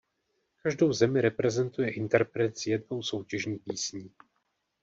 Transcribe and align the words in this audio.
Každou 0.63 0.93
zemi 0.93 1.21
reprezentuje 1.21 1.91
interpret 1.93 2.57
s 2.57 2.67
jednou 2.67 3.03
soutěžní 3.03 3.57
písní. 3.57 4.11